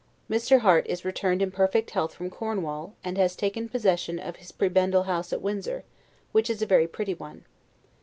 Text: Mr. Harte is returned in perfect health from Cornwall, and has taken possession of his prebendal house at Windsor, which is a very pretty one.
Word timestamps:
Mr. 0.27 0.61
Harte 0.61 0.87
is 0.87 1.05
returned 1.05 1.43
in 1.43 1.51
perfect 1.51 1.91
health 1.91 2.15
from 2.15 2.31
Cornwall, 2.31 2.95
and 3.03 3.19
has 3.19 3.35
taken 3.35 3.69
possession 3.69 4.17
of 4.17 4.37
his 4.37 4.51
prebendal 4.51 5.03
house 5.03 5.31
at 5.31 5.43
Windsor, 5.43 5.83
which 6.31 6.49
is 6.49 6.59
a 6.59 6.65
very 6.65 6.87
pretty 6.87 7.13
one. 7.13 7.45